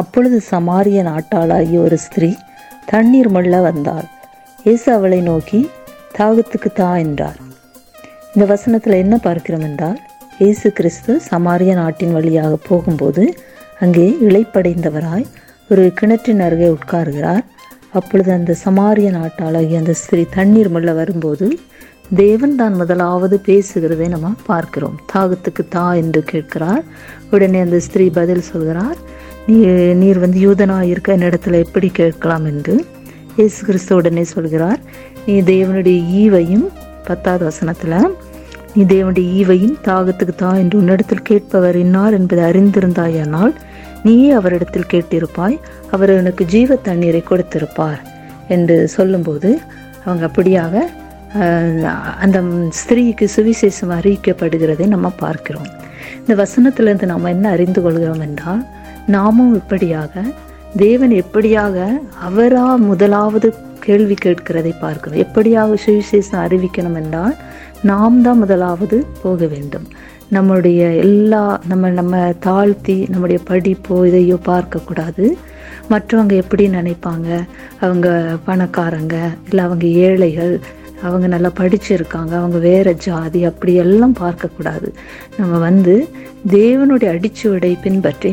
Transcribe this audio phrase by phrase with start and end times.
[0.00, 2.30] அப்பொழுது சமாரிய நாட்டாளாகிய ஒரு ஸ்திரீ
[2.92, 4.06] தண்ணீர் மல்ல வந்தாள்.
[4.66, 5.60] இயேசு அவளை நோக்கி
[6.18, 7.38] தாகத்துக்கு தா என்றார்.
[8.34, 9.98] இந்த வசனத்தில் என்ன பார்க்கிறோம் என்றால்
[10.42, 13.24] இயேசு கிறிஸ்து சமாரிய நாட்டின் வழியாக போகும்போது
[13.84, 15.26] அங்கே இழைப்படைந்தவராய்
[15.70, 17.44] ஒரு கிணற்றின் அருகே உட்கார்கிறார்.
[17.98, 21.46] அப்பொழுது அந்த சமாரிய நாட்டாளாகிய அந்த ஸ்திரீ தண்ணீர் மல்ல வரும்போது
[22.20, 24.96] தேவன் தான் முதலாவது பேசுகிறதை நம்ம பார்க்கிறோம்.
[25.12, 26.84] தாகத்துக்கு தா என்று கேட்கிறார்.
[27.34, 28.98] உடனே அந்த ஸ்திரீ பதில் சொல்கிறார்.
[29.48, 29.58] நீ
[30.00, 32.74] நீர் வந்து யூதனாக இருக்க என்னிடத்துல எப்படி கேட்கலாம் என்று
[33.36, 34.80] இயேசு கிறிஸ்து உடனே சொல்கிறார்.
[35.26, 36.66] நீ தேவனுடைய ஈவையும்
[37.06, 37.94] பத்தாவது வசனத்தில்
[38.74, 43.52] நீ தேவனுடைய ஈவையும் தாகத்துக்கு தா என்று உன்னிடத்தில் கேட்பவர் இன்னார் என்பதை அறிந்திருந்தாயானால்
[44.06, 45.56] நீயே அவரிடத்தில் கேட்டிருப்பாய்.
[45.94, 48.00] அவர் உனக்கு ஜீவ தண்ணீரை கொடுத்திருப்பார்
[48.56, 49.50] என்று சொல்லும்போது
[50.04, 50.74] அவங்க அப்படியாக
[52.24, 52.38] அந்த
[52.80, 55.68] ஸ்திரீக்கு சுவிசேஷம் அறிவிக்கப்படுகிறதை நம்ம பார்க்கிறோம்.
[56.20, 58.62] இந்த வசனத்திலிருந்து நாம் என்ன அறிந்து கொள்கிறோம் என்றால்
[59.14, 60.22] நாமும் இப்படியாக
[60.76, 61.76] தேவன் எப்படியாக
[62.26, 63.48] அவரா முதலாவது
[63.84, 65.20] கேள்வி கேட்கிறதை பார்க்கணும்.
[65.26, 67.36] எப்படியாக சுவிசேஷம் அறிவிக்கணும் என்றால்
[67.90, 69.86] நாம் தான் முதலாவது போக வேண்டும்.
[70.36, 72.16] நம்முடைய எல்லா நம்ம நம்ம
[72.46, 75.26] தாழ்த்தி நம்முடைய படிப்போ இதையோ பார்க்கக்கூடாது.
[75.92, 77.28] மற்றவங்க எப்படி நினைப்பாங்க?
[77.84, 78.08] அவங்க
[78.48, 79.16] பணக்காரங்க
[79.48, 80.54] இல்லை அவங்க ஏழைகள்
[81.06, 84.88] அவங்க நல்லா படிச்சிருக்காங்க அவங்க வேற ஜாதி அப்படியெல்லாம் பார்க்கக்கூடாது.
[85.38, 85.94] நம்ம வந்து
[86.56, 88.32] தேவனுடைய அடிச்சுவடை பின்பற்றி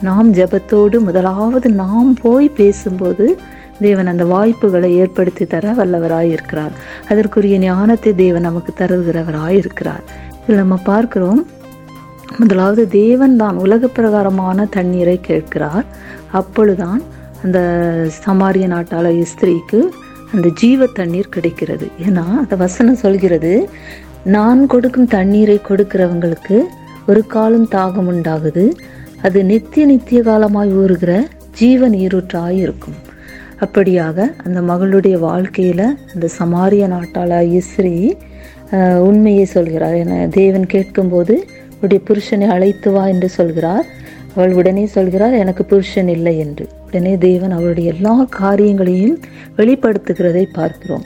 [0.00, 3.36] நாம் ஜெபத்தோடு முதலாவது நாம் போய் பேசும்போது
[3.80, 6.72] தேவன் அந்த வாய்ப்புகளை ஏற்படுத்தி தர வல்லவராய் இருக்கிறார்.
[7.08, 10.02] அதற்குரிய ஞானத்தை தேவன் நமக்கு தருகிறவராய் இருக்கிறார்.
[10.42, 11.46] இதில் நம்ம பார்க்கிறோம்
[12.38, 15.84] முதலாவது தேவன் தான் உலக பிரகாரமான தண்ணீரை கேட்கிறார்.
[16.30, 17.02] அப்பொழுதுதான்
[17.42, 17.58] அந்த
[18.26, 19.80] சமாரிய நாட்டாள ஸ்திரீக்கு
[20.32, 21.86] அந்த ஜீவ தண்ணீர் கிடைக்கிறது.
[22.02, 23.68] ஏன்னா அந்த வசனம் சொல்கிறது
[24.24, 26.60] நான் கொடுக்கும் தண்ணீரை கொடுக்கிறவங்களுக்கு
[27.06, 28.72] ஒரு காலம் தாகம் உண்டாகுது.
[29.26, 31.12] அது நித்திய நித்திய காலமாய் ஊறுகிற
[31.58, 32.96] ஜீவன் ஈரூற்றாய் இருக்கும்.
[33.64, 37.94] அப்படியாக அந்த மகளுடைய வாழ்க்கையில் அந்த சமாரிய நாட்டாளாகிய இஸ்ரி
[39.08, 39.96] உண்மையை சொல்கிறார்.
[40.02, 41.34] என தேவன் கேட்கும்போது
[41.82, 43.86] உடைய புருஷனை அழைத்து வா என்று சொல்கிறார்.
[44.34, 46.64] அவள் உடனே சொல்கிறார் எனக்கு புருஷன் இல்லை என்று.
[46.86, 49.18] உடனே தேவன் அவளுடைய எல்லா காரியங்களையும்
[49.58, 51.04] வெளிப்படுத்துகிறதை பார்க்கிறோம்.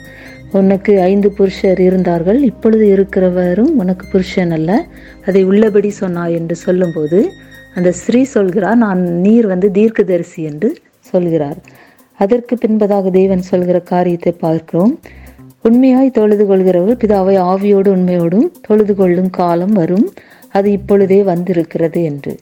[0.59, 4.71] உனக்கு ஐந்து புருஷர் இருந்தார்கள் இப்பொழுது இருக்கிறவரும் உனக்கு புருஷன் அல்ல
[5.27, 7.19] அதை உள்ளபடி சொன்னாய் என்று சொல்லும்போது
[7.79, 10.69] அந்த ஸ்ரீ சொல்கிறார் நான் நீர் வந்து தீர்க்கதரிசி என்று
[11.11, 11.59] சொல்கிறார்.
[12.19, 14.93] அதற்கு பின்பதாக தேவன் சொல்கிற காரியத்தை பார்க்கிறோம்.
[15.67, 20.07] உண்மையாய் தொழுது கொள்கிறவர்கள் பிதாவை ஆவியோடு உண்மையோடும் தொழுது கொள்ளும் காலம் வரும்.
[20.57, 22.33] அது இப்பொழுதே வந்திருக்கிறது என்று.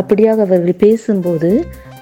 [0.00, 1.50] அப்படியாக அவர்கள் பேசும்போது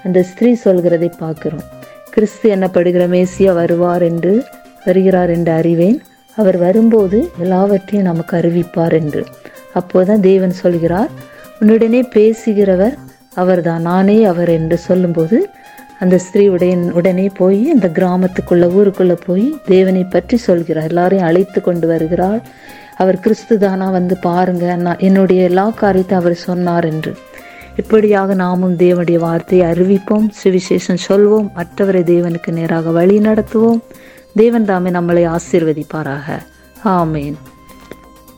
[0.03, 1.65] அந்த ஸ்திரீ சொல்கிறதை பார்க்கிறோம்.
[2.13, 4.33] கிறிஸ்து எனப்படுகிற மேசியா வருவார் என்று
[4.85, 5.97] வருகிறார் என்று அறிவேன்.
[6.37, 9.23] அவர் வரும்போது எல்லாவற்றையும் நமக்கு அறிவிப்பார் என்று.
[9.79, 11.11] அப்போதான் தேவன் சொல்கிறார்
[11.59, 12.97] உன்னுடனே பேசுகிறவர்
[13.35, 13.81] அவர்தான்.
[13.81, 15.49] நானே அவர் என்று சொல்லும்போது
[15.99, 20.87] அந்த ஸ்திரீ உடைய உடனே போய் அந்த கிராமத்துக்குள்ள ஊருக்குள்ளே போய் தேவனை பற்றி சொல்கிறார்.
[20.87, 22.41] எல்லாரையும் அழைத்து கொண்டு வருகிறாள்.
[22.97, 23.89] அவர் கிறிஸ்து தானா?
[23.89, 24.75] வந்து பாருங்க.
[24.75, 27.15] நான் என்னுடைய எல்லா காரியத்தை அவர் சொன்னார் என்று.
[27.75, 33.79] இப்படியாக நாமும் தேவனுடைய வார்த்தையை அறிவிப்போம் சுவிசேஷம் சொல்வோம் மற்றவரை தேவனுக்கு நேராக வழி நடத்துவோம்.
[34.35, 36.39] தேவன் தாமே நம்மளை ஆசீர்வதிப்பாராக.
[36.85, 37.35] ஆமேன்.